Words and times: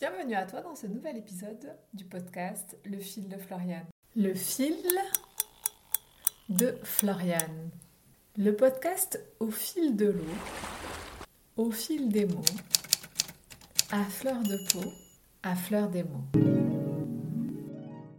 Bienvenue 0.00 0.34
à 0.34 0.46
toi 0.46 0.62
dans 0.62 0.74
ce 0.74 0.86
nouvel 0.86 1.18
épisode 1.18 1.76
du 1.92 2.06
podcast 2.06 2.78
Le 2.86 2.96
fil 2.96 3.28
de 3.28 3.36
Floriane. 3.36 3.84
Le 4.16 4.32
fil 4.32 4.74
de 6.48 6.74
Floriane. 6.82 7.68
Le 8.38 8.56
podcast 8.56 9.22
au 9.40 9.50
fil 9.50 9.96
de 9.96 10.06
l'eau, 10.06 10.24
au 11.58 11.70
fil 11.70 12.08
des 12.08 12.24
mots, 12.24 12.40
à 13.90 14.02
fleur 14.04 14.42
de 14.42 14.56
peau, 14.72 14.90
à 15.42 15.54
fleur 15.54 15.90
des 15.90 16.04
mots. 16.04 16.24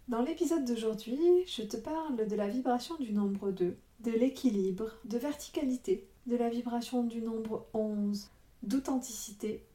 Dans 0.07 0.21
l'épisode 0.21 0.65
d'aujourd'hui, 0.65 1.17
je 1.47 1.63
te 1.63 1.77
parle 1.77 2.27
de 2.27 2.35
la 2.35 2.47
vibration 2.47 2.95
du 2.99 3.11
nombre 3.11 3.49
2, 3.49 3.75
de 4.01 4.11
l'équilibre, 4.11 4.99
de 5.05 5.17
verticalité, 5.17 6.07
de 6.27 6.35
la 6.35 6.49
vibration 6.49 7.03
du 7.03 7.23
nombre 7.23 7.65
11, 7.73 8.29
d'authenticité 8.61 9.65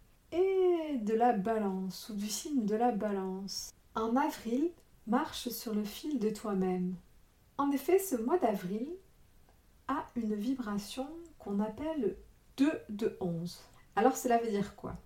de 0.95 1.15
la 1.15 1.33
balance 1.33 2.09
ou 2.09 2.15
du 2.15 2.29
signe 2.29 2.65
de 2.65 2.77
la 2.77 2.93
balance. 2.93 3.73
En 3.95 4.17
avril, 4.17 4.71
marche 5.07 5.49
sur 5.49 5.75
le 5.75 5.85
fil 5.85 6.19
de 6.19 6.31
toi-même. 6.31 6.95
En 7.59 7.71
effet, 7.71 7.99
ce 7.99 8.17
mois 8.17 8.39
d'avril 8.39 8.89
a 9.89 10.05
une 10.15 10.35
vibration 10.35 11.09
qu'on 11.39 11.61
appelle 11.61 12.17
2 12.57 12.71
de 12.89 13.17
11. 13.21 13.59
Alors 13.97 14.17
cela 14.17 14.39
veut 14.39 14.51
dire 14.51 14.77
quoi? 14.77 14.97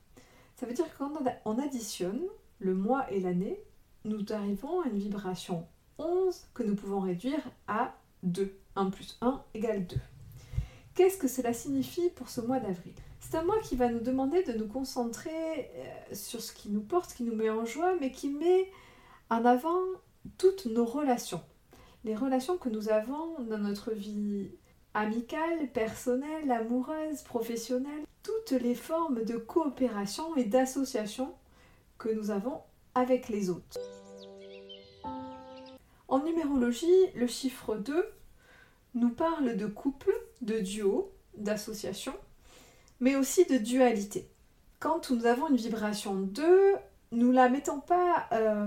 Ça 0.57 0.67
veut 0.67 0.75
dire 0.75 0.87
que 0.93 0.99
quand 0.99 1.13
on 1.45 1.59
additionne 1.59 2.23
le 2.59 2.75
mois 2.75 3.11
et 3.11 3.21
l'année, 3.21 3.61
nous 4.05 4.25
arrivons 4.31 4.83
à 4.83 4.89
une 4.89 4.99
vibration 4.99 5.67
11 5.99 6.49
que 6.55 6.63
nous 6.63 6.75
pouvons 6.75 7.01
réduire 7.01 7.43
à 7.67 7.95
2. 8.23 8.55
1 8.77 8.91
plus 8.91 9.19
1 9.21 9.43
égale 9.55 9.87
2. 9.87 9.97
Qu'est-ce 10.95 11.19
que 11.19 11.29
cela 11.29 11.53
signifie 11.53 12.11
pour 12.11 12.29
ce 12.29 12.41
mois 12.41 12.59
d'avril? 12.59 12.93
C'est 13.21 13.37
un 13.37 13.45
mois 13.45 13.61
qui 13.61 13.77
va 13.77 13.89
nous 13.89 14.01
demander 14.01 14.43
de 14.43 14.53
nous 14.53 14.67
concentrer 14.67 15.31
euh, 15.31 16.15
sur 16.15 16.41
ce 16.41 16.53
qui 16.53 16.69
nous 16.69 16.81
porte, 16.81 17.15
qui 17.15 17.23
nous 17.23 17.35
met 17.35 17.51
en 17.51 17.65
joie, 17.65 17.95
mais 18.01 18.11
qui 18.11 18.29
met 18.29 18.71
en 19.31 19.45
avant 19.45 19.81
toutes 20.39 20.67
nos 20.67 20.85
relations. 20.85 21.43
Les 22.05 22.17
relations 22.17 22.57
que 22.57 22.69
nous 22.69 22.89
avons 22.89 23.41
dans 23.41 23.59
notre 23.59 23.93
vie 23.93 24.51
amicale, 24.95 25.71
personnelle, 25.73 26.51
amoureuse, 26.51 27.23
professionnelle, 27.23 28.05
toutes 28.23 28.53
les 28.53 28.75
formes 28.75 29.23
de 29.25 29.37
coopération 29.37 30.35
et 30.37 30.45
d'association 30.45 31.35
que 31.99 32.09
nous 32.09 32.31
avons 32.31 32.61
avec 32.95 33.29
les 33.29 33.51
autres. 33.51 33.79
En 36.09 36.19
numérologie, 36.25 37.07
le 37.15 37.29
chiffre 37.29 37.77
2 37.77 38.05
nous 38.95 39.11
parle 39.11 39.57
de 39.57 39.67
couple, 39.67 40.13
de 40.43 40.59
duo, 40.61 41.13
d'association, 41.37 42.13
mais 43.01 43.17
aussi 43.17 43.45
de 43.47 43.59
dualité. 43.59 44.29
Quand 44.79 45.11
nous 45.11 45.27
avons 45.27 45.49
une 45.49 45.57
vibration 45.57 46.15
2, 46.15 46.75
nous 47.13 47.33
la 47.33 47.49
mettons 47.49 47.81
pas, 47.81 48.27
euh, 48.33 48.67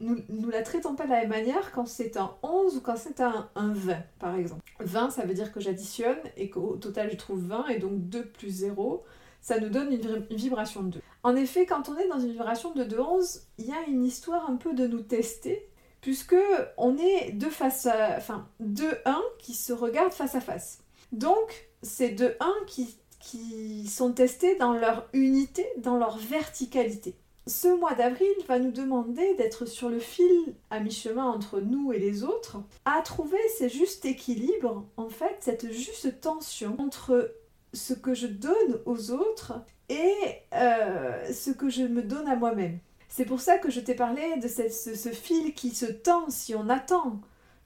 nous, 0.00 0.16
nous, 0.28 0.50
la 0.50 0.62
traitons 0.62 0.94
pas 0.94 1.04
de 1.04 1.10
la 1.10 1.20
même 1.20 1.30
manière 1.30 1.72
quand 1.72 1.86
c'est 1.86 2.16
un 2.16 2.34
11 2.42 2.76
ou 2.76 2.80
quand 2.80 2.96
c'est 2.96 3.20
un, 3.20 3.48
20, 3.56 3.96
par 4.18 4.36
exemple. 4.36 4.62
20, 4.80 5.10
ça 5.10 5.24
veut 5.24 5.34
dire 5.34 5.52
que 5.52 5.60
j'additionne 5.60 6.18
et 6.36 6.50
qu'au 6.50 6.76
total 6.76 7.10
je 7.10 7.16
trouve 7.16 7.44
20, 7.44 7.68
et 7.68 7.78
donc 7.78 8.08
2 8.08 8.26
plus 8.26 8.50
0, 8.50 9.04
ça 9.40 9.58
nous 9.58 9.68
donne 9.68 9.92
une, 9.92 10.24
vibration 10.36 10.82
de 10.84 10.90
2. 10.90 11.00
En 11.22 11.34
effet, 11.36 11.66
quand 11.66 11.88
on 11.88 11.98
est 11.98 12.08
dans 12.08 12.20
une 12.20 12.30
vibration 12.30 12.72
de 12.72 12.84
2-11, 12.84 13.42
il 13.58 13.66
y 13.66 13.72
a 13.72 13.82
une 13.88 14.04
histoire 14.04 14.48
un 14.48 14.56
peu 14.56 14.72
de 14.72 14.86
nous 14.86 15.02
tester, 15.02 15.68
puisque 16.04 16.36
on 16.76 16.98
est 16.98 17.30
deux 17.32 17.48
face 17.48 17.86
enfin, 17.86 18.46
2-1 18.62 19.16
qui 19.38 19.54
se 19.54 19.72
regardent 19.72 20.12
face 20.12 20.34
à 20.34 20.40
face. 20.42 20.80
Donc, 21.12 21.70
c'est 21.80 22.10
2-1 22.10 22.34
qui, 22.66 22.98
qui 23.20 23.86
sont 23.86 24.12
testés 24.12 24.56
dans 24.56 24.74
leur 24.74 25.08
unité, 25.14 25.66
dans 25.78 25.96
leur 25.96 26.18
verticalité 26.18 27.16
ce 27.46 27.68
mois 27.78 27.94
d'avril 27.94 28.32
va 28.48 28.58
nous 28.58 28.70
demander 28.70 29.34
d'être 29.34 29.66
sur 29.66 29.90
le 29.90 29.98
fil 29.98 30.54
à 30.70 30.80
mi-chemin 30.80 31.26
entre 31.26 31.60
nous 31.60 31.92
et 31.92 31.98
les 31.98 32.24
autres, 32.24 32.56
à 32.84 33.02
trouver 33.02 33.38
ce 33.58 33.68
juste 33.68 34.06
équilibre, 34.06 34.86
en 34.96 35.08
fait, 35.08 35.36
cette 35.40 35.70
juste 35.70 36.20
tension 36.20 36.76
entre 36.78 37.34
ce 37.74 37.92
que 37.92 38.14
je 38.14 38.26
donne 38.26 38.80
aux 38.86 39.10
autres 39.10 39.60
et 39.88 40.14
euh, 40.54 41.32
ce 41.32 41.50
que 41.50 41.68
je 41.68 41.82
me 41.82 42.02
donne 42.02 42.28
à 42.28 42.36
moi-même. 42.36 42.78
C'est 43.16 43.26
pour 43.26 43.40
ça 43.40 43.58
que 43.58 43.70
je 43.70 43.78
t'ai 43.78 43.94
parlé 43.94 44.38
de 44.38 44.48
ce, 44.48 45.08
fil 45.10 45.54
qui 45.54 45.70
se 45.70 45.86
tend 45.86 46.28
si 46.30 46.52
on 46.56 46.68
attend 46.68 47.20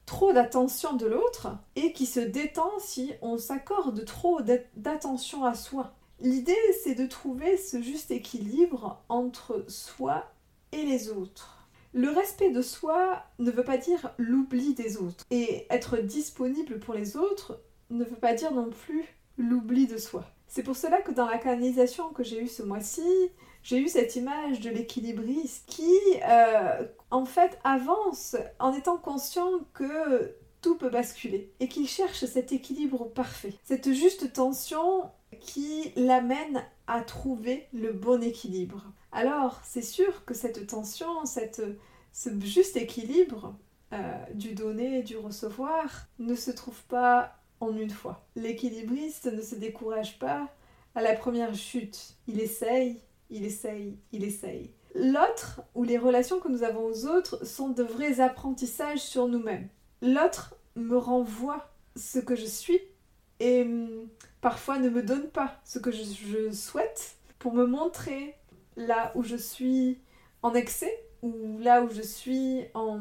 trop 0.05 0.31
d'attention 0.31 0.95
de 0.95 1.07
l'autre 1.07 1.47
et 1.75 1.91
qui 1.91 2.05
se 2.05 2.19
détend 2.19 2.69
si 2.77 3.13
on 3.23 3.39
s'accorde 3.39 4.05
trop 4.05 4.41
d'attention 4.75 5.45
à 5.45 5.55
soi. 5.55 5.95
L'idée, 6.19 6.53
c'est 6.83 6.93
de 6.93 7.07
trouver 7.07 7.57
ce 7.57 7.81
juste 7.81 8.11
équilibre 8.11 9.01
entre 9.09 9.65
soi 9.67 10.31
et 10.71 10.83
les 10.83 11.09
autres. 11.09 11.67
Le 11.93 12.11
respect 12.11 12.51
de 12.51 12.61
soi 12.61 13.23
ne 13.39 13.49
veut 13.49 13.63
pas 13.63 13.77
dire 13.77 14.13
l'oubli 14.19 14.75
des 14.75 14.97
autres. 14.97 15.25
Et 15.31 15.65
être 15.71 15.97
disponible 15.97 16.79
pour 16.79 16.93
les 16.93 17.17
autres 17.17 17.59
ne 17.89 18.03
veut 18.03 18.17
pas 18.17 18.35
dire 18.35 18.51
non 18.51 18.69
plus 18.69 19.03
l'oubli 19.39 19.87
de 19.87 19.97
soi. 19.97 20.25
C'est 20.47 20.61
pour 20.61 20.75
cela 20.75 21.01
que 21.01 21.11
dans 21.11 21.25
la 21.25 21.39
canalisation 21.39 22.09
que 22.09 22.23
j'ai 22.23 22.39
eue 22.39 22.47
ce 22.47 22.61
mois-ci, 22.61 23.31
j'ai 23.63 23.79
eu 23.79 23.87
cette 23.87 24.15
image 24.15 24.59
de 24.61 24.69
l'équilibriste 24.69 25.65
qui, 25.67 25.93
euh, 26.27 26.85
en 27.11 27.25
fait, 27.25 27.59
avance 27.63 28.35
en 28.59 28.73
étant 28.73 28.97
conscient 28.97 29.51
que 29.73 30.35
tout 30.61 30.77
peut 30.77 30.89
basculer 30.89 31.51
et 31.59 31.67
qu'il 31.67 31.87
cherche 31.87 32.25
cet 32.25 32.51
équilibre 32.51 33.05
parfait, 33.05 33.53
cette 33.63 33.93
juste 33.93 34.33
tension 34.33 35.09
qui 35.39 35.93
l'amène 35.95 36.63
à 36.87 37.01
trouver 37.01 37.67
le 37.73 37.93
bon 37.93 38.21
équilibre. 38.23 38.83
Alors, 39.11 39.61
c'est 39.63 39.81
sûr 39.81 40.25
que 40.25 40.33
cette 40.33 40.67
tension, 40.67 41.25
cette, 41.25 41.61
ce 42.11 42.29
juste 42.41 42.77
équilibre 42.77 43.55
euh, 43.93 43.97
du 44.33 44.53
donner 44.53 44.99
et 44.99 45.03
du 45.03 45.17
recevoir 45.17 46.07
ne 46.19 46.35
se 46.35 46.51
trouve 46.51 46.81
pas 46.85 47.35
en 47.59 47.75
une 47.75 47.89
fois. 47.89 48.25
L'équilibriste 48.35 49.25
ne 49.25 49.41
se 49.41 49.55
décourage 49.55 50.19
pas 50.19 50.47
à 50.95 51.01
la 51.01 51.13
première 51.13 51.55
chute. 51.55 52.15
Il 52.27 52.39
essaye, 52.39 53.01
il 53.29 53.45
essaye, 53.45 53.97
il 54.11 54.23
essaye. 54.23 54.71
L'autre, 54.95 55.61
ou 55.75 55.83
les 55.83 55.97
relations 55.97 56.39
que 56.39 56.47
nous 56.47 56.63
avons 56.63 56.85
aux 56.85 57.05
autres, 57.05 57.45
sont 57.45 57.69
de 57.69 57.83
vrais 57.83 58.19
apprentissages 58.19 59.01
sur 59.01 59.27
nous-mêmes. 59.27 59.67
L'autre 60.01 60.55
me 60.75 60.97
renvoie 60.97 61.69
ce 61.95 62.19
que 62.19 62.35
je 62.35 62.45
suis 62.45 62.79
et 63.39 63.63
hum, 63.63 64.07
parfois 64.41 64.79
ne 64.79 64.89
me 64.89 65.03
donne 65.03 65.29
pas 65.29 65.59
ce 65.63 65.79
que 65.79 65.91
je, 65.91 66.51
souhaite 66.51 67.15
pour 67.37 67.53
me 67.53 67.65
montrer 67.65 68.35
là 68.75 69.11
où 69.15 69.23
je 69.23 69.35
suis 69.35 69.99
en 70.41 70.53
excès 70.53 70.93
ou 71.21 71.59
là 71.59 71.83
où 71.83 71.89
je 71.89 72.01
suis 72.01 72.65
en 72.73 72.99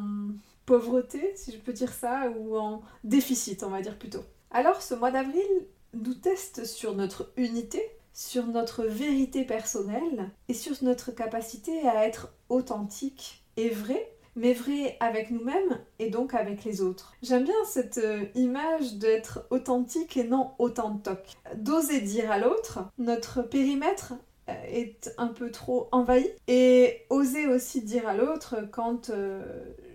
pauvreté, 0.66 1.32
si 1.36 1.52
je 1.52 1.56
peux 1.56 1.72
dire 1.72 1.92
ça, 1.92 2.30
ou 2.36 2.56
en 2.56 2.82
déficit, 3.04 3.62
on 3.62 3.70
va 3.70 3.80
dire 3.80 3.96
plutôt. 3.98 4.24
Alors 4.50 4.82
ce 4.82 4.94
mois 4.94 5.10
d'avril 5.10 5.46
nous 5.94 6.14
teste 6.14 6.64
sur 6.64 6.94
notre 6.94 7.32
unité, 7.36 7.82
sur 8.12 8.46
notre 8.46 8.84
vérité 8.84 9.44
personnelle 9.44 10.30
et 10.48 10.54
sur 10.54 10.74
notre 10.82 11.12
capacité 11.12 11.86
à 11.86 12.06
être 12.06 12.34
authentique 12.48 13.44
et 13.56 13.70
vrai 13.70 14.12
mais 14.38 14.52
vrai 14.52 14.96
avec 15.00 15.30
nous-mêmes 15.30 15.78
et 15.98 16.10
donc 16.10 16.32
avec 16.32 16.64
les 16.64 16.80
autres. 16.80 17.14
J'aime 17.22 17.44
bien 17.44 17.64
cette 17.66 17.98
euh, 17.98 18.24
image 18.34 18.94
d'être 18.94 19.46
authentique 19.50 20.16
et 20.16 20.24
non 20.24 20.52
autantoc. 20.58 21.36
D'oser 21.56 22.00
dire 22.00 22.30
à 22.30 22.38
l'autre, 22.38 22.78
notre 22.98 23.42
périmètre 23.42 24.14
euh, 24.48 24.52
est 24.68 25.12
un 25.18 25.28
peu 25.28 25.50
trop 25.50 25.88
envahi 25.90 26.28
et 26.46 27.04
oser 27.10 27.46
aussi 27.46 27.82
dire 27.82 28.06
à 28.06 28.14
l'autre 28.14 28.68
quand 28.70 29.10
euh, 29.10 29.42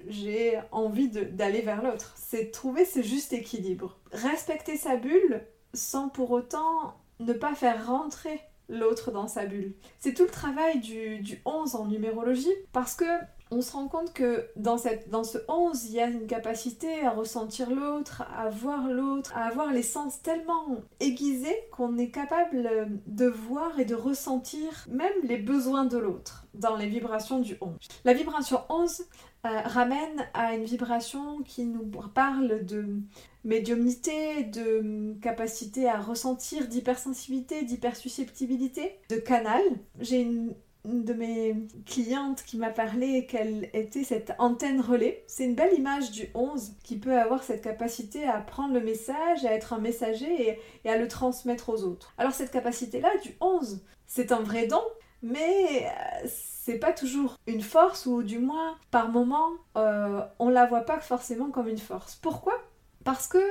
j'ai 0.07 0.59
envie 0.71 1.07
d'aller 1.07 1.61
vers 1.61 1.81
l'autre. 1.81 2.13
C'est 2.17 2.51
trouver 2.51 2.83
ce 2.85 3.01
juste 3.01 3.31
équilibre. 3.31 3.97
Respecter 4.11 4.75
sa 4.75 4.97
bulle 4.97 5.41
sans 5.73 6.09
pour 6.09 6.31
autant 6.31 6.95
ne 7.19 7.33
pas 7.33 7.55
faire 7.55 7.87
rentrer 7.87 8.41
l'autre 8.69 9.11
dans 9.11 9.27
sa 9.27 9.45
bulle. 9.45 9.73
C'est 9.99 10.13
tout 10.13 10.23
le 10.23 10.29
travail 10.29 10.79
du, 10.79 11.19
du 11.19 11.41
11 11.45 11.75
en 11.75 11.85
numérologie 11.85 12.53
parce 12.71 12.95
que 12.95 13.05
on 13.51 13.61
se 13.61 13.73
rend 13.73 13.87
compte 13.87 14.13
que 14.13 14.47
dans, 14.55 14.79
cette, 14.79 15.09
dans 15.09 15.23
ce 15.23 15.37
11, 15.47 15.85
il 15.85 15.91
y 15.91 15.99
a 15.99 16.07
une 16.07 16.25
capacité 16.25 17.05
à 17.05 17.11
ressentir 17.11 17.69
l'autre, 17.69 18.23
à 18.35 18.49
voir 18.49 18.87
l'autre, 18.87 19.31
à 19.35 19.43
avoir 19.43 19.71
les 19.71 19.83
sens 19.83 20.21
tellement 20.23 20.77
aiguisés 20.99 21.55
qu'on 21.71 21.97
est 21.97 22.09
capable 22.09 22.99
de 23.05 23.27
voir 23.27 23.79
et 23.79 23.85
de 23.85 23.93
ressentir 23.93 24.87
même 24.89 25.13
les 25.23 25.37
besoins 25.37 25.85
de 25.85 25.97
l'autre 25.99 26.47
dans 26.55 26.75
les 26.75 26.87
vibrations 26.87 27.39
du 27.39 27.57
11. 27.61 27.73
La 28.05 28.13
vibration 28.13 28.61
11 28.69 29.03
euh, 29.45 29.61
ramène 29.65 30.27
à 30.33 30.55
une 30.55 30.63
vibration 30.63 31.41
qui 31.43 31.65
nous 31.65 31.85
parle 32.13 32.65
de 32.65 32.85
médiumnité, 33.43 34.43
de 34.43 35.15
capacité 35.21 35.89
à 35.89 35.99
ressentir, 35.99 36.67
d'hypersensibilité, 36.67 37.63
d'hypersusceptibilité, 37.63 38.99
de 39.09 39.17
canal. 39.17 39.61
J'ai 39.99 40.21
une 40.21 40.55
une 40.85 41.05
de 41.05 41.13
mes 41.13 41.55
clientes 41.85 42.43
qui 42.43 42.57
m'a 42.57 42.69
parlé 42.69 43.25
qu'elle 43.25 43.69
était 43.73 44.03
cette 44.03 44.33
antenne 44.37 44.81
relais. 44.81 45.23
C'est 45.27 45.45
une 45.45 45.55
belle 45.55 45.73
image 45.77 46.11
du 46.11 46.27
11 46.33 46.73
qui 46.83 46.97
peut 46.97 47.17
avoir 47.17 47.43
cette 47.43 47.61
capacité 47.61 48.25
à 48.25 48.39
prendre 48.39 48.73
le 48.73 48.81
message, 48.81 49.45
à 49.45 49.53
être 49.53 49.73
un 49.73 49.79
messager 49.79 50.59
et, 50.83 50.89
à 50.89 50.97
le 50.97 51.07
transmettre 51.07 51.69
aux 51.69 51.83
autres. 51.83 52.13
Alors 52.17 52.33
cette 52.33 52.51
capacité-là 52.51 53.09
du 53.23 53.35
11, 53.39 53.81
c'est 54.05 54.31
un 54.31 54.41
vrai 54.41 54.67
don, 54.67 54.81
mais 55.23 55.87
euh, 55.87 56.27
c'est 56.27 56.77
pas 56.77 56.91
toujours 56.91 57.37
une 57.47 57.61
force, 57.61 58.05
ou 58.05 58.21
du 58.21 58.39
moins, 58.39 58.77
par 58.91 59.09
moment, 59.09 59.49
euh, 59.77 60.21
on 60.37 60.49
la 60.49 60.65
voit 60.65 60.81
pas 60.81 60.99
forcément 60.99 61.49
comme 61.49 61.67
une 61.67 61.79
force. 61.79 62.15
Pourquoi? 62.15 62.53
Parce 63.03 63.27
que 63.27 63.43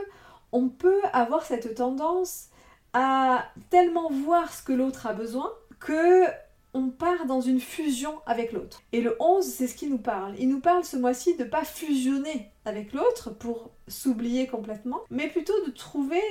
on 0.53 0.69
peut 0.69 1.01
avoir 1.13 1.43
cette 1.43 1.75
tendance 1.75 2.49
à 2.93 3.47
tellement 3.71 4.11
voir 4.11 4.53
ce 4.53 4.63
que 4.63 4.73
l'autre 4.73 5.07
a 5.07 5.15
besoin 5.15 5.51
que 5.81 6.27
on 6.75 6.89
part 6.89 7.27
dans 7.27 7.41
une 7.41 7.61
fusion 7.61 8.21
avec 8.25 8.53
l'autre. 8.53 8.83
Et 8.93 9.03
le 9.03 9.17
11, 9.21 9.45
c'est 9.45 9.67
ce 9.67 9.75
qui 9.75 9.89
nous 9.89 9.99
parle. 9.99 10.35
Il 10.39 10.49
nous 10.49 10.61
parle 10.61 10.85
ce 10.85 10.97
mois-ci 10.97 11.37
de 11.37 11.45
pas 11.45 11.65
fusionner 11.65 12.51
avec 12.65 12.93
l'autre 12.93 13.31
pour 13.31 13.73
s'oublier 13.89 14.47
complètement, 14.47 15.01
mais 15.11 15.29
plutôt 15.29 15.59
de 15.67 15.71
trouver 15.71 16.23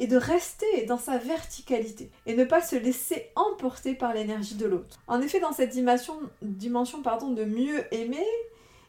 et 0.00 0.06
de 0.06 0.16
rester 0.16 0.86
dans 0.86 0.98
sa 0.98 1.18
verticalité 1.18 2.10
et 2.26 2.34
ne 2.34 2.44
pas 2.44 2.62
se 2.62 2.74
laisser 2.74 3.28
emporter 3.36 3.94
par 3.94 4.14
l'énergie 4.14 4.56
de 4.56 4.66
l'autre. 4.66 4.98
En 5.06 5.20
effet, 5.20 5.38
dans 5.38 5.52
cette 5.52 5.70
dimension, 5.70 6.18
dimension 6.42 7.02
pardon, 7.02 7.30
de 7.30 7.44
mieux 7.44 7.84
aimer, 7.94 8.26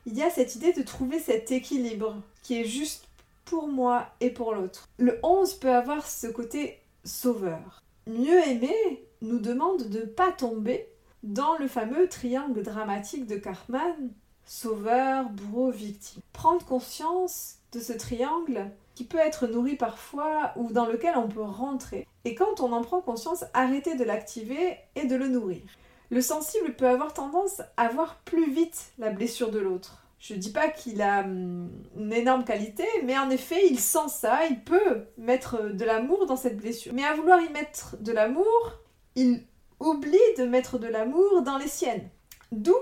il 0.06 0.18
y 0.18 0.24
a 0.24 0.30
cette 0.30 0.56
idée 0.56 0.74
de 0.74 0.82
trouver 0.82 1.20
cet 1.20 1.52
équilibre 1.52 2.16
qui 2.42 2.60
est 2.60 2.66
juste 2.66 3.08
pour 3.46 3.68
moi 3.68 4.08
et 4.22 4.30
pour 4.30 4.54
l'autre. 4.54 4.88
Le 4.98 5.20
11 5.22 5.56
peut 5.56 5.70
avoir 5.70 6.08
ce 6.08 6.28
côté 6.28 6.80
sauveur. 7.04 7.84
Mieux 8.08 8.40
aimer 8.48 9.06
nous 9.22 9.40
demande 9.40 9.90
de 9.90 10.00
ne 10.00 10.06
pas 10.06 10.32
tomber 10.32 10.88
dans 11.24 11.58
le 11.58 11.68
fameux 11.68 12.08
triangle 12.08 12.64
dramatique 12.64 13.28
de 13.28 13.36
Cartman, 13.36 14.12
sauveur, 14.52 15.30
bourreau, 15.30 15.72
victime. 15.72 16.22
Prendre 16.34 16.66
conscience 16.66 17.56
de 17.72 17.80
ce 17.80 17.94
triangle 17.94 18.70
qui 18.96 19.06
peut 19.06 19.18
être 19.18 19.48
nourri 19.48 19.78
parfois 19.78 20.52
ou 20.58 20.74
dans 20.74 20.86
lequel 20.86 21.16
on 21.16 21.30
peut 21.30 21.42
rentrer. 21.42 22.06
Et 22.26 22.36
quand 22.36 22.60
on 22.60 22.74
en 22.74 22.82
prend 22.82 23.00
conscience, 23.00 23.46
arrêter 23.54 23.96
de 23.96 24.04
l'activer 24.04 24.78
et 24.96 25.08
de 25.08 25.16
le 25.16 25.30
nourrir. 25.30 25.62
Le 26.10 26.20
sensible 26.20 26.76
peut 26.76 26.90
avoir 26.90 27.14
tendance 27.14 27.62
à 27.78 27.88
voir 27.88 28.18
plus 28.26 28.52
vite 28.52 28.92
la 29.00 29.10
blessure 29.12 29.52
de 29.52 29.60
l'autre. 29.60 30.06
Je 30.20 30.36
dis 30.36 30.52
pas 30.52 30.68
qu'il 30.68 31.02
a 31.02 31.22
hum, 31.22 31.70
une 31.96 32.12
énorme 32.12 32.44
qualité, 32.44 32.86
mais 33.06 33.18
en 33.18 33.30
effet, 33.30 33.70
il 33.70 33.80
sent 33.80 34.10
ça, 34.10 34.46
il 34.48 34.60
peut 34.60 35.06
mettre 35.18 35.72
de 35.72 35.86
l'amour 35.86 36.26
dans 36.26 36.36
cette 36.36 36.58
blessure. 36.58 36.94
Mais 36.94 37.06
à 37.06 37.14
vouloir 37.14 37.40
y 37.40 37.50
mettre 37.54 37.96
de 38.02 38.12
l'amour, 38.12 38.74
il 39.16 39.46
oublie 39.80 40.18
de 40.38 40.44
mettre 40.44 40.78
de 40.78 40.88
l'amour 40.88 41.42
dans 41.42 41.58
les 41.58 41.70
siennes. 41.70 42.10
D'où 42.52 42.76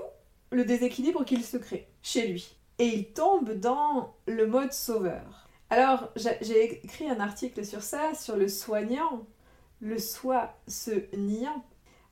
le 0.50 0.64
déséquilibre 0.64 1.24
qu'il 1.24 1.44
se 1.44 1.56
crée 1.56 1.88
chez 2.02 2.28
lui. 2.28 2.56
Et 2.78 2.86
il 2.86 3.12
tombe 3.12 3.52
dans 3.52 4.14
le 4.26 4.46
mode 4.46 4.72
sauveur. 4.72 5.48
Alors, 5.68 6.10
j'ai 6.16 6.82
écrit 6.84 7.08
un 7.08 7.20
article 7.20 7.64
sur 7.64 7.82
ça, 7.82 8.14
sur 8.14 8.36
le 8.36 8.48
soignant, 8.48 9.26
le 9.80 9.98
soi 9.98 10.54
se 10.66 11.14
niant. 11.16 11.64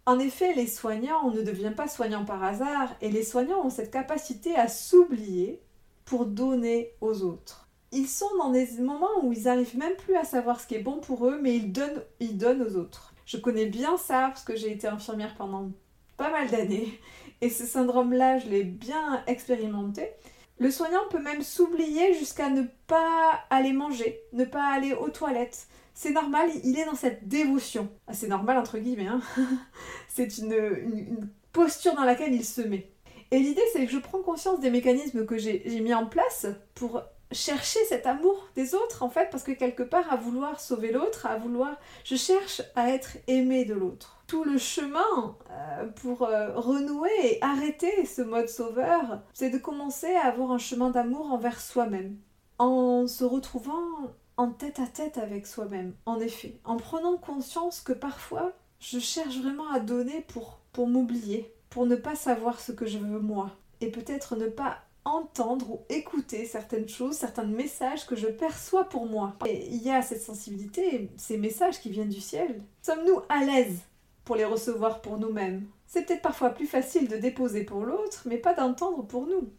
En 0.06 0.18
effet, 0.18 0.54
les 0.54 0.66
soignants, 0.66 1.26
on 1.26 1.32
ne 1.32 1.42
devient 1.42 1.72
pas 1.76 1.88
soignant 1.88 2.24
par 2.24 2.42
hasard, 2.42 2.94
et 3.00 3.10
les 3.10 3.24
soignants 3.24 3.64
ont 3.64 3.70
cette 3.70 3.90
capacité 3.90 4.54
à 4.54 4.68
s'oublier 4.68 5.60
pour 6.04 6.26
donner 6.26 6.92
aux 7.00 7.22
autres. 7.22 7.68
Ils 7.90 8.06
sont 8.06 8.30
dans 8.38 8.50
des 8.50 8.66
moments 8.78 9.22
où 9.22 9.32
ils 9.32 9.44
n'arrivent 9.44 9.76
même 9.76 9.96
plus 9.96 10.16
à 10.16 10.24
savoir 10.24 10.60
ce 10.60 10.66
qui 10.66 10.76
est 10.76 10.82
bon 10.82 11.00
pour 11.00 11.26
eux, 11.26 11.40
mais 11.42 11.56
ils 11.56 11.72
donnent, 11.72 12.02
ils 12.20 12.36
donnent 12.36 12.62
aux 12.62 12.76
autres. 12.76 13.14
Je 13.26 13.36
connais 13.38 13.66
bien 13.66 13.96
ça 13.96 14.28
parce 14.28 14.44
que 14.44 14.56
j'ai 14.56 14.72
été 14.72 14.86
infirmière 14.86 15.34
pendant 15.34 15.70
pas 16.16 16.30
mal 16.30 16.50
d'années 16.50 16.98
et 17.40 17.50
ce 17.50 17.64
syndrome-là, 17.64 18.38
je 18.38 18.48
l'ai 18.48 18.64
bien 18.64 19.22
expérimenté. 19.26 20.10
Le 20.58 20.70
soignant 20.70 21.06
peut 21.10 21.22
même 21.22 21.42
s'oublier 21.42 22.14
jusqu'à 22.14 22.50
ne 22.50 22.62
pas 22.86 23.40
aller 23.50 23.72
manger, 23.72 24.20
ne 24.32 24.44
pas 24.44 24.64
aller 24.72 24.92
aux 24.92 25.10
toilettes. 25.10 25.68
C'est 25.94 26.10
normal, 26.10 26.48
il 26.64 26.78
est 26.78 26.84
dans 26.84 26.94
cette 26.94 27.28
dévotion. 27.28 27.88
Ah, 28.06 28.12
c'est 28.12 28.28
normal 28.28 28.58
entre 28.58 28.78
guillemets, 28.78 29.06
hein 29.06 29.20
c'est 30.08 30.38
une, 30.38 30.52
une, 30.52 31.28
posture 31.52 31.94
dans 31.94 32.04
laquelle 32.04 32.34
il 32.34 32.44
se 32.44 32.60
met. 32.60 32.90
Et 33.30 33.38
l'idée, 33.38 33.62
c'est 33.72 33.84
que 33.84 33.90
je 33.90 33.98
prends 33.98 34.22
conscience 34.22 34.60
des 34.60 34.70
mécanismes 34.70 35.26
que 35.26 35.38
j'ai 35.38 35.80
mis 35.80 35.94
en 35.94 36.06
place 36.06 36.46
pour 36.74 37.02
chercher 37.32 37.80
cet 37.88 38.06
amour 38.06 38.48
des 38.54 38.74
autres 38.74 39.02
en 39.02 39.10
fait 39.10 39.28
parce 39.30 39.42
que 39.42 39.52
quelque 39.52 39.82
part 39.82 40.12
à 40.12 40.16
vouloir 40.16 40.60
sauver 40.60 40.92
l'autre, 40.92 41.26
à 41.26 41.36
vouloir 41.36 41.76
je 42.04 42.16
cherche 42.16 42.62
à 42.74 42.90
être 42.90 43.18
aimé 43.26 43.64
de 43.64 43.74
l'autre. 43.74 44.22
Tout 44.26 44.44
le 44.44 44.58
chemin 44.58 45.36
euh, 45.50 45.86
pour 46.02 46.22
euh, 46.22 46.52
renouer 46.54 47.10
et 47.22 47.38
arrêter 47.42 48.04
ce 48.04 48.22
mode 48.22 48.48
sauveur, 48.48 49.22
c'est 49.32 49.50
de 49.50 49.58
commencer 49.58 50.14
à 50.14 50.26
avoir 50.26 50.52
un 50.52 50.58
chemin 50.58 50.90
d'amour 50.90 51.32
envers 51.32 51.60
soi-même 51.60 52.16
en 52.58 53.06
se 53.06 53.24
retrouvant 53.24 54.12
en 54.36 54.50
tête 54.50 54.78
à 54.80 54.86
tête 54.86 55.18
avec 55.18 55.46
soi-même. 55.46 55.94
En 56.06 56.20
effet, 56.20 56.60
en 56.64 56.76
prenant 56.76 57.16
conscience 57.16 57.80
que 57.80 57.92
parfois 57.92 58.52
je 58.80 58.98
cherche 58.98 59.38
vraiment 59.38 59.70
à 59.72 59.80
donner 59.80 60.20
pour 60.28 60.60
pour 60.72 60.86
m'oublier, 60.86 61.52
pour 61.70 61.86
ne 61.86 61.96
pas 61.96 62.14
savoir 62.14 62.60
ce 62.60 62.72
que 62.72 62.86
je 62.86 62.98
veux 62.98 63.18
moi 63.18 63.50
et 63.80 63.90
peut-être 63.90 64.36
ne 64.36 64.46
pas 64.46 64.78
entendre 65.08 65.70
ou 65.70 65.84
écouter 65.88 66.44
certaines 66.44 66.88
choses, 66.88 67.16
certains 67.16 67.44
messages 67.44 68.06
que 68.06 68.16
je 68.16 68.26
perçois 68.26 68.84
pour 68.84 69.06
moi. 69.06 69.34
Et 69.46 69.66
il 69.68 69.82
y 69.82 69.90
a 69.90 70.02
cette 70.02 70.22
sensibilité, 70.22 71.10
ces 71.16 71.38
messages 71.38 71.80
qui 71.80 71.90
viennent 71.90 72.08
du 72.08 72.20
ciel. 72.20 72.62
Sommes-nous 72.82 73.20
à 73.28 73.44
l'aise 73.44 73.80
pour 74.24 74.36
les 74.36 74.44
recevoir 74.44 75.00
pour 75.00 75.18
nous-mêmes? 75.18 75.66
C'est 75.86 76.06
peut-être 76.06 76.22
parfois 76.22 76.50
plus 76.50 76.66
facile 76.66 77.08
de 77.08 77.16
déposer 77.16 77.64
pour 77.64 77.84
l'autre, 77.84 78.22
mais 78.26 78.36
pas 78.36 78.54
d'entendre 78.54 79.06
pour 79.06 79.26
nous. 79.26 79.50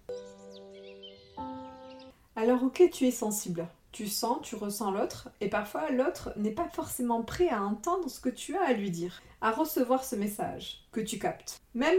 Alors 2.35 2.63
ok, 2.63 2.89
tu 2.91 3.07
es 3.07 3.11
sensible. 3.11 3.67
Tu 3.91 4.07
sens, 4.07 4.37
tu 4.43 4.55
ressens 4.55 4.91
l'autre, 4.91 5.29
et 5.41 5.49
parfois 5.49 5.89
l'autre 5.89 6.31
n'est 6.37 6.51
pas 6.51 6.69
forcément 6.69 7.23
prêt 7.23 7.49
à 7.49 7.63
entendre 7.63 8.07
ce 8.07 8.19
que 8.19 8.29
tu 8.29 8.55
as 8.55 8.61
à 8.61 8.73
lui 8.73 8.91
dire, 8.91 9.23
à 9.41 9.49
recevoir 9.51 10.03
ce 10.03 10.15
message 10.15 10.85
que 10.91 11.01
tu 11.01 11.17
captes. 11.17 11.59
Même 11.73 11.97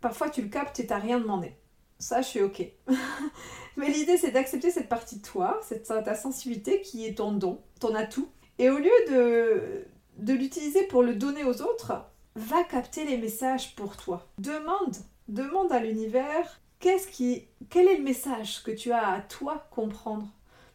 parfois 0.00 0.30
tu 0.30 0.40
le 0.40 0.48
captes 0.48 0.80
et 0.80 0.86
t'as 0.86 0.98
rien 0.98 1.20
demandé 1.20 1.54
ça 2.00 2.22
je 2.22 2.26
suis 2.26 2.42
ok. 2.42 2.66
Mais 3.76 3.88
l'idée 3.88 4.16
c'est 4.16 4.32
d'accepter 4.32 4.72
cette 4.72 4.88
partie 4.88 5.18
de 5.18 5.22
toi, 5.22 5.60
cette, 5.62 5.84
ta 5.86 6.14
sensibilité 6.16 6.80
qui 6.80 7.06
est 7.06 7.18
ton 7.18 7.32
don, 7.32 7.62
ton 7.78 7.94
atout. 7.94 8.28
Et 8.58 8.68
au 8.68 8.78
lieu 8.78 8.90
de, 9.08 9.84
de 10.18 10.32
l'utiliser 10.32 10.82
pour 10.84 11.02
le 11.02 11.14
donner 11.14 11.44
aux 11.44 11.62
autres, 11.62 11.92
va 12.34 12.64
capter 12.64 13.04
les 13.04 13.16
messages 13.16 13.74
pour 13.76 13.96
toi. 13.96 14.28
Demande, 14.38 14.96
demande 15.28 15.72
à 15.72 15.78
l'univers 15.78 16.60
qu'est-ce 16.78 17.08
qui, 17.08 17.46
quel 17.68 17.86
est 17.86 17.96
le 17.96 18.02
message 18.02 18.62
que 18.62 18.70
tu 18.70 18.92
as 18.92 19.08
à 19.08 19.20
toi 19.20 19.68
comprendre 19.70 20.28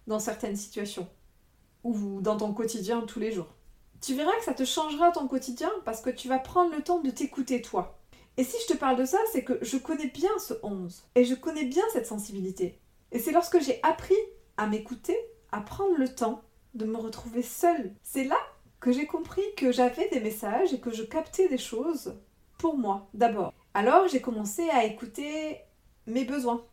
dans 0.07 0.19
certaines 0.19 0.56
situations 0.56 1.07
ou 1.83 2.22
dans 2.22 2.38
ton 2.38 2.54
quotidien 2.54 3.01
tous 3.01 3.19
les 3.19 3.31
jours. 3.31 3.54
Tu 4.01 4.13
verras 4.13 4.36
que 4.38 4.44
ça 4.44 4.54
te 4.54 4.66
changera 4.66 5.12
ton 5.12 5.27
quotidien 5.27 5.72
parce 5.83 6.01
que 6.01 6.10
tu 6.10 6.27
vas 6.27 6.39
prendre 6.39 6.75
le 6.75 6.83
temps 6.83 7.00
de 7.00 7.10
t'écouter 7.10 7.62
toi. 7.62 8.00
Et 8.38 8.44
si 8.44 8.58
je 8.64 8.74
te 8.74 8.78
parle 8.78 8.98
de 8.98 9.06
ça, 9.06 9.18
c'est 9.32 9.44
que 9.44 9.58
je 9.62 9.78
connais 9.78 10.08
bien 10.08 10.32
ce 10.40 10.54
11 10.62 11.08
et 11.16 11.24
je 11.24 11.36
connais 11.36 11.66
bien 11.66 11.84
cette 11.94 12.08
sensibilité. 12.08 12.80
Et 13.12 13.20
c'est 13.20 13.32
lorsque 13.32 13.62
j'ai 13.62 13.80
appris 13.84 14.15
à 14.58 14.68
m'écouter, 14.68 15.18
à 15.51 15.62
prendre 15.62 15.98
le 15.98 16.13
temps 16.13 16.42
de 16.74 16.86
me 16.86 16.98
retrouver 16.98 17.42
seule. 17.42 17.94
C'est 18.04 18.25
là 18.25 18.38
que 18.80 18.92
j'ai 18.92 19.06
compris 19.06 19.42
que 19.56 19.72
j'avais 19.72 20.10
des 20.10 20.20
messages 20.20 20.74
et 20.74 20.80
que 20.80 20.92
je 20.92 21.04
captais 21.04 21.48
des 21.48 21.58
choses 21.58 22.15
pour 22.58 22.77
moi 22.77 23.08
d'abord. 23.13 23.54
Alors 23.74 24.08
j'ai 24.08 24.22
commencé 24.22 24.70
à 24.70 24.84
écouter 24.84 25.58
mes 26.08 26.25
besoins. 26.25 26.63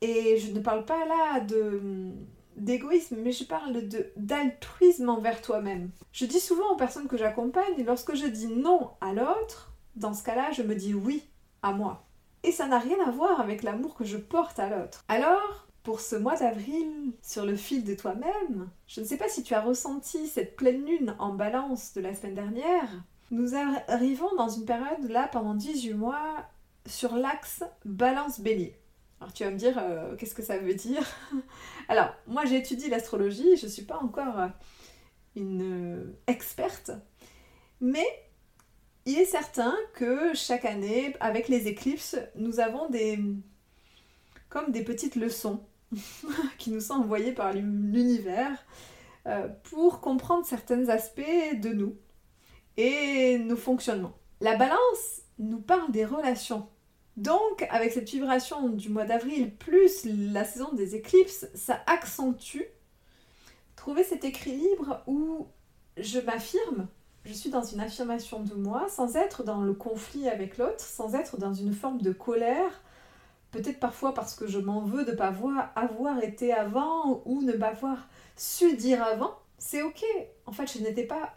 Et 0.00 0.36
je 0.38 0.50
ne 0.50 0.60
parle 0.60 0.84
pas 0.84 1.06
là 1.06 1.40
de 1.40 2.10
d'égoïsme, 2.56 3.16
mais 3.22 3.32
je 3.32 3.44
parle 3.44 3.88
de 3.88 4.12
d'altruisme 4.16 5.08
envers 5.08 5.40
toi-même. 5.40 5.90
Je 6.12 6.26
dis 6.26 6.40
souvent 6.40 6.72
aux 6.72 6.76
personnes 6.76 7.08
que 7.08 7.16
j'accompagne, 7.16 7.84
lorsque 7.86 8.14
je 8.14 8.26
dis 8.26 8.48
non 8.48 8.90
à 9.00 9.12
l'autre, 9.12 9.71
dans 9.96 10.14
ce 10.14 10.22
cas-là, 10.22 10.50
je 10.52 10.62
me 10.62 10.74
dis 10.74 10.94
oui 10.94 11.22
à 11.62 11.72
moi. 11.72 12.06
Et 12.42 12.52
ça 12.52 12.66
n'a 12.66 12.78
rien 12.78 12.96
à 13.06 13.10
voir 13.10 13.40
avec 13.40 13.62
l'amour 13.62 13.94
que 13.94 14.04
je 14.04 14.16
porte 14.16 14.58
à 14.58 14.68
l'autre. 14.68 15.04
Alors, 15.08 15.68
pour 15.82 16.00
ce 16.00 16.16
mois 16.16 16.36
d'avril, 16.36 17.12
sur 17.22 17.44
le 17.44 17.56
fil 17.56 17.84
de 17.84 17.94
toi-même, 17.94 18.70
je 18.86 19.00
ne 19.00 19.06
sais 19.06 19.16
pas 19.16 19.28
si 19.28 19.42
tu 19.42 19.54
as 19.54 19.60
ressenti 19.60 20.26
cette 20.26 20.56
pleine 20.56 20.84
lune 20.84 21.16
en 21.18 21.34
balance 21.34 21.92
de 21.94 22.00
la 22.00 22.14
semaine 22.14 22.34
dernière. 22.34 22.88
Nous 23.30 23.54
arrivons 23.88 24.34
dans 24.36 24.48
une 24.48 24.64
période 24.64 25.08
là 25.08 25.28
pendant 25.28 25.54
18 25.54 25.94
mois 25.94 26.44
sur 26.86 27.16
l'axe 27.16 27.64
balance-bélier. 27.84 28.76
Alors 29.20 29.32
tu 29.32 29.44
vas 29.44 29.50
me 29.50 29.56
dire, 29.56 29.78
euh, 29.78 30.16
qu'est-ce 30.16 30.34
que 30.34 30.42
ça 30.42 30.58
veut 30.58 30.74
dire? 30.74 31.06
Alors, 31.88 32.12
moi 32.26 32.44
j'ai 32.44 32.58
étudié 32.58 32.88
l'astrologie, 32.88 33.56
je 33.56 33.66
ne 33.66 33.70
suis 33.70 33.84
pas 33.84 33.98
encore 33.98 34.38
euh, 34.38 34.48
une 35.36 36.12
experte, 36.26 36.90
mais 37.80 38.04
il 39.06 39.18
est 39.18 39.24
certain 39.24 39.74
que 39.94 40.34
chaque 40.34 40.64
année, 40.64 41.14
avec 41.20 41.48
les 41.48 41.66
éclipses, 41.66 42.16
nous 42.36 42.60
avons 42.60 42.88
des 42.88 43.18
comme 44.48 44.70
des 44.70 44.84
petites 44.84 45.16
leçons 45.16 45.64
qui 46.58 46.70
nous 46.70 46.80
sont 46.80 46.94
envoyées 46.94 47.32
par 47.32 47.54
l'univers 47.54 48.64
euh, 49.26 49.48
pour 49.64 50.00
comprendre 50.00 50.44
certains 50.44 50.88
aspects 50.88 51.22
de 51.54 51.70
nous 51.70 51.96
et 52.76 53.38
nos 53.38 53.56
fonctionnements. 53.56 54.14
La 54.40 54.56
balance 54.56 55.22
nous 55.38 55.60
parle 55.60 55.90
des 55.90 56.04
relations. 56.04 56.68
Donc, 57.16 57.66
avec 57.70 57.92
cette 57.92 58.08
vibration 58.08 58.68
du 58.68 58.88
mois 58.88 59.04
d'avril 59.04 59.54
plus 59.54 60.04
la 60.04 60.44
saison 60.44 60.72
des 60.72 60.96
éclipses, 60.96 61.46
ça 61.54 61.82
accentue 61.86 62.64
trouver 63.76 64.04
cet 64.04 64.24
équilibre 64.24 65.02
où 65.06 65.46
je 65.96 66.18
m'affirme 66.20 66.88
je 67.24 67.32
suis 67.32 67.50
dans 67.50 67.62
une 67.62 67.80
affirmation 67.80 68.40
de 68.40 68.54
moi 68.54 68.86
sans 68.88 69.16
être 69.16 69.44
dans 69.44 69.60
le 69.60 69.74
conflit 69.74 70.28
avec 70.28 70.58
l'autre, 70.58 70.80
sans 70.80 71.14
être 71.14 71.38
dans 71.38 71.54
une 71.54 71.72
forme 71.72 72.00
de 72.00 72.12
colère, 72.12 72.82
peut-être 73.52 73.78
parfois 73.78 74.12
parce 74.12 74.34
que 74.34 74.46
je 74.46 74.58
m'en 74.58 74.80
veux 74.80 75.04
de 75.04 75.12
ne 75.12 75.16
pas 75.16 75.28
avoir, 75.28 75.70
avoir 75.76 76.22
été 76.22 76.52
avant 76.52 77.22
ou 77.24 77.42
ne 77.42 77.52
pas 77.52 77.68
avoir 77.68 78.08
su 78.36 78.76
dire 78.76 79.02
avant. 79.02 79.38
C'est 79.58 79.82
ok. 79.82 80.04
En 80.46 80.52
fait, 80.52 80.66
je 80.72 80.82
n'étais 80.82 81.04
pas 81.04 81.34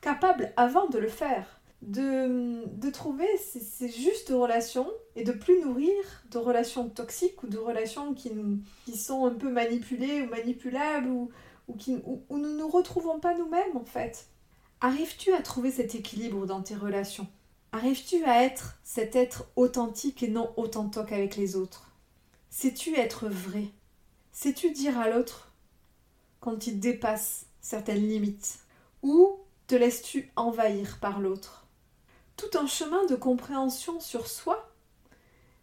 capable 0.00 0.52
avant 0.56 0.88
de 0.88 0.98
le 0.98 1.08
faire. 1.08 1.54
De, 1.80 2.66
de 2.66 2.90
trouver 2.90 3.28
ces, 3.36 3.88
justes 3.88 4.30
relations 4.30 4.88
et 5.14 5.22
de 5.22 5.30
plus 5.30 5.62
nourrir 5.62 5.94
de 6.28 6.38
relations 6.38 6.88
toxiques 6.88 7.40
ou 7.44 7.46
de 7.46 7.56
relations 7.56 8.14
qui, 8.14 8.34
nous, 8.34 8.58
qui 8.84 8.98
sont 8.98 9.26
un 9.26 9.34
peu 9.34 9.48
manipulées 9.48 10.22
ou 10.22 10.26
manipulables 10.28 11.08
ou, 11.08 11.30
ou, 11.68 11.74
qui, 11.74 12.02
où, 12.04 12.24
où 12.28 12.38
nous 12.38 12.50
ne 12.50 12.58
nous 12.58 12.68
retrouvons 12.68 13.20
pas 13.20 13.38
nous-mêmes 13.38 13.76
en 13.76 13.84
fait. 13.84 14.26
Arrives-tu 14.80 15.32
à 15.32 15.42
trouver 15.42 15.72
cet 15.72 15.96
équilibre 15.96 16.46
dans 16.46 16.62
tes 16.62 16.76
relations? 16.76 17.26
Arrives-tu 17.72 18.22
à 18.24 18.44
être 18.44 18.78
cet 18.84 19.16
être 19.16 19.46
authentique 19.56 20.22
et 20.22 20.28
non 20.28 20.52
authentique 20.56 21.10
avec 21.10 21.34
les 21.34 21.56
autres? 21.56 21.90
Sais-tu 22.48 22.94
être 22.94 23.28
vrai? 23.28 23.64
Sais-tu 24.30 24.70
dire 24.70 24.96
à 24.96 25.10
l'autre 25.10 25.50
quand 26.38 26.68
il 26.68 26.78
dépasse 26.78 27.46
certaines 27.60 28.06
limites? 28.06 28.60
Ou 29.02 29.40
te 29.66 29.74
laisses-tu 29.74 30.30
envahir 30.36 30.98
par 31.00 31.18
l'autre? 31.18 31.66
Tout 32.36 32.56
un 32.56 32.68
chemin 32.68 33.04
de 33.06 33.16
compréhension 33.16 33.98
sur 33.98 34.28
soi, 34.28 34.70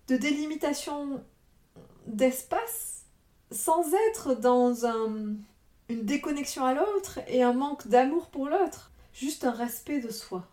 de 0.10 0.18
délimitation 0.18 1.24
d'espace, 2.06 3.06
sans 3.50 3.94
être 4.10 4.34
dans 4.36 4.86
un, 4.86 5.38
une 5.88 6.04
déconnexion 6.04 6.66
à 6.66 6.74
l'autre 6.74 7.20
et 7.30 7.44
un 7.44 7.54
manque 7.54 7.88
d'amour 7.88 8.28
pour 8.28 8.50
l'autre 8.50 8.92
juste 9.16 9.46
un 9.46 9.52
respect 9.52 10.02
de 10.02 10.12
soi. 10.12 10.46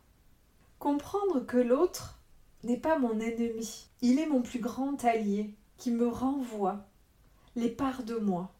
Comprendre 0.78 1.44
que 1.44 1.56
l'autre 1.56 2.20
n'est 2.62 2.78
pas 2.78 2.96
mon 2.96 3.18
ennemi, 3.18 3.88
il 4.00 4.20
est 4.20 4.26
mon 4.26 4.40
plus 4.40 4.60
grand 4.60 5.04
allié 5.04 5.54
qui 5.78 5.90
me 5.90 6.06
renvoie 6.06 6.86
les 7.56 7.70
parts 7.70 8.04
de 8.04 8.14
moi. 8.14 8.54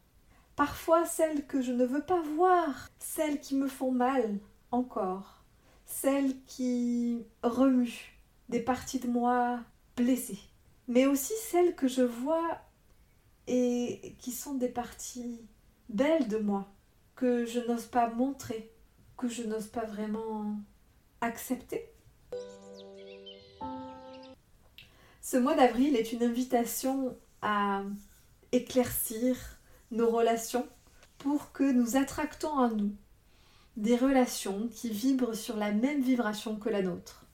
Parfois 0.57 1.05
celles 1.05 1.47
que 1.47 1.61
je 1.61 1.71
ne 1.71 1.85
veux 1.85 2.03
pas 2.03 2.21
voir, 2.35 2.89
celles 2.99 3.39
qui 3.39 3.55
me 3.55 3.67
font 3.67 3.91
mal 3.91 4.39
encore, 4.71 5.41
celles 5.85 6.35
qui 6.45 7.25
remuent 7.41 8.19
des 8.49 8.59
parties 8.59 8.99
de 8.99 9.07
moi 9.07 9.61
blessées, 9.95 10.39
mais 10.89 11.05
aussi 11.05 11.33
celles 11.49 11.75
que 11.75 11.87
je 11.87 12.03
vois 12.03 12.59
et 13.47 14.15
qui 14.19 14.31
sont 14.31 14.55
des 14.55 14.69
parties 14.69 15.39
belles 15.87 16.27
de 16.27 16.37
moi, 16.37 16.67
que 17.15 17.45
je 17.45 17.61
n'ose 17.61 17.85
pas 17.85 18.09
montrer, 18.09 18.72
je 19.27 19.43
n'ose 19.43 19.67
pas 19.67 19.85
vraiment 19.85 20.55
accepter. 21.21 21.89
Ce 25.21 25.37
mois 25.37 25.55
d'avril 25.55 25.95
est 25.95 26.11
une 26.11 26.23
invitation 26.23 27.17
à 27.41 27.83
éclaircir 28.51 29.35
nos 29.91 30.09
relations 30.09 30.67
pour 31.17 31.51
que 31.51 31.71
nous 31.71 31.95
attractons 31.95 32.57
à 32.57 32.69
nous 32.69 32.95
des 33.77 33.95
relations 33.95 34.67
qui 34.67 34.89
vibrent 34.89 35.35
sur 35.35 35.57
la 35.57 35.71
même 35.71 36.01
vibration 36.01 36.57
que 36.57 36.69
la 36.69 36.81
nôtre. 36.81 37.25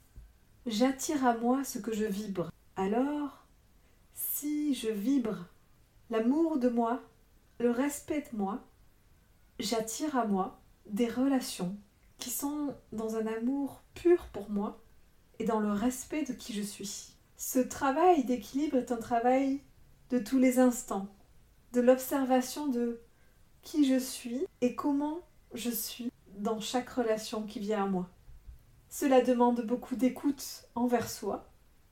J'attire 0.66 1.26
à 1.26 1.36
moi 1.36 1.64
ce 1.64 1.78
que 1.78 1.92
je 1.92 2.04
vibre. 2.04 2.50
Alors, 2.76 3.44
si 4.14 4.74
je 4.74 4.88
vibre 4.88 5.46
l'amour 6.08 6.58
de 6.58 6.68
moi, 6.68 7.02
le 7.58 7.70
respect 7.70 8.26
de 8.32 8.38
moi, 8.38 8.60
j'attire 9.58 10.16
à 10.16 10.24
moi 10.24 10.59
des 10.90 11.08
relations 11.08 11.76
qui 12.18 12.30
sont 12.30 12.74
dans 12.92 13.16
un 13.16 13.26
amour 13.26 13.82
pur 13.94 14.26
pour 14.32 14.50
moi 14.50 14.80
et 15.38 15.44
dans 15.44 15.60
le 15.60 15.72
respect 15.72 16.24
de 16.24 16.32
qui 16.32 16.52
je 16.52 16.62
suis. 16.62 17.14
Ce 17.36 17.58
travail 17.58 18.24
d'équilibre 18.24 18.76
est 18.76 18.92
un 18.92 18.98
travail 18.98 19.60
de 20.10 20.18
tous 20.18 20.38
les 20.38 20.58
instants, 20.58 21.08
de 21.72 21.80
l'observation 21.80 22.68
de 22.68 23.00
qui 23.62 23.86
je 23.88 23.98
suis 23.98 24.46
et 24.60 24.74
comment 24.74 25.20
je 25.54 25.70
suis 25.70 26.12
dans 26.36 26.60
chaque 26.60 26.90
relation 26.90 27.44
qui 27.44 27.58
vient 27.58 27.84
à 27.84 27.88
moi. 27.88 28.10
Cela 28.88 29.22
demande 29.22 29.62
beaucoup 29.62 29.96
d'écoute 29.96 30.68
envers 30.74 31.08
soi 31.08 31.48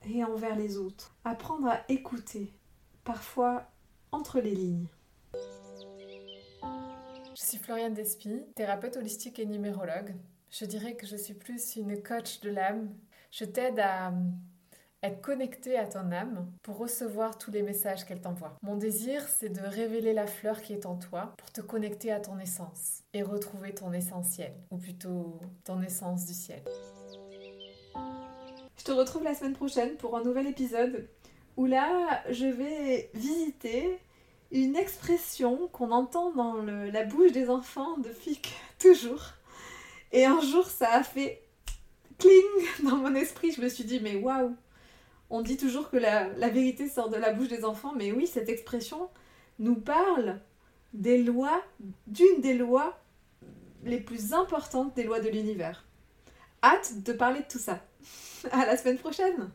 et 0.07 0.25
envers 0.25 0.57
les 0.57 0.79
autres. 0.79 1.15
Apprendre 1.25 1.69
à 1.69 1.81
écouter, 1.89 2.53
parfois 3.05 3.71
entre 4.11 4.41
les 4.41 4.55
lignes. 4.55 4.89
Je 7.39 7.45
suis 7.45 7.59
Floriane 7.59 7.95
Despy, 7.95 8.43
thérapeute 8.57 8.97
holistique 8.97 9.39
et 9.39 9.47
numérologue. 9.47 10.13
Je 10.51 10.65
dirais 10.65 10.97
que 10.97 11.07
je 11.07 11.15
suis 11.15 11.35
plus 11.35 11.77
une 11.77 12.03
coach 12.03 12.41
de 12.41 12.51
l'âme. 12.51 12.93
Je 13.31 13.45
t'aide 13.45 13.79
à 13.79 14.13
être 15.05 15.21
connecté 15.21 15.79
à 15.79 15.87
ton 15.87 16.11
âme 16.11 16.51
pour 16.65 16.79
recevoir 16.79 17.39
tous 17.39 17.53
les 17.53 17.63
messages 17.63 18.05
qu'elle 18.05 18.21
t'envoie. 18.21 18.57
Mon 18.63 18.75
désir, 18.75 19.23
c'est 19.29 19.51
de 19.51 19.61
révéler 19.61 20.15
la 20.15 20.27
fleur 20.27 20.61
qui 20.63 20.73
est 20.73 20.85
en 20.85 20.97
toi 20.97 21.35
pour 21.39 21.53
te 21.53 21.61
connecter 21.61 22.11
à 22.11 22.19
ton 22.19 22.41
essence 22.41 23.05
et 23.13 23.23
retrouver 23.23 23.73
ton 23.73 23.93
essentiel, 23.93 24.53
ou 24.73 24.79
plutôt 24.79 25.39
ton 25.63 25.81
essence 25.81 26.27
du 26.27 26.35
ciel. 26.35 26.65
Je 28.79 28.83
te 28.83 28.91
retrouve 28.91 29.23
la 29.23 29.35
semaine 29.35 29.55
prochaine 29.55 29.97
pour 29.97 30.17
un 30.17 30.25
nouvel 30.25 30.49
épisode 30.49 31.09
où 31.57 31.67
là, 31.67 32.21
je 32.31 32.47
vais 32.47 33.11
visiter 33.15 34.01
une 34.51 34.77
expression 34.77 35.69
qu'on 35.69 35.91
entend 35.91 36.33
dans 36.33 36.63
la 36.63 37.05
bouche 37.05 37.33
des 37.33 37.51
enfants 37.51 37.99
depuis 37.99 38.41
toujours. 38.79 39.23
Et 40.13 40.25
un 40.25 40.41
jour, 40.41 40.67
ça 40.67 40.93
a 40.93 41.03
fait 41.03 41.43
cling 42.19 42.33
dans 42.85 42.97
mon 42.97 43.15
esprit. 43.15 43.53
Je 43.53 43.61
me 43.61 43.69
suis 43.69 43.85
dit, 43.85 44.01
mais 44.01 44.17
waouh 44.17 44.55
On 45.31 45.43
dit 45.43 45.57
toujours 45.57 45.91
que 45.91 45.97
la, 45.97 46.29
la 46.35 46.49
vérité 46.49 46.89
sort 46.89 47.09
de 47.09 47.17
la 47.17 47.33
bouche 47.33 47.49
des 47.49 47.65
enfants, 47.65 47.93
mais 47.95 48.13
oui, 48.13 48.27
cette 48.27 48.49
expression 48.49 49.09
nous 49.59 49.77
parle 49.77 50.41
des 50.95 51.23
lois, 51.23 51.63
d'une 52.07 52.41
des 52.41 52.55
lois 52.55 52.99
les 53.85 54.01
plus 54.01 54.33
importantes 54.33 54.95
des 54.97 55.05
lois 55.05 55.21
de 55.21 55.29
l'univers. 55.29 55.85
Hâte 56.63 57.03
de 57.05 57.13
parler 57.13 57.41
de 57.41 57.47
tout 57.49 57.59
ça. 57.59 57.81
À 58.53 58.67
la 58.67 58.77
semaine 58.77 58.99
prochaine 58.99 59.51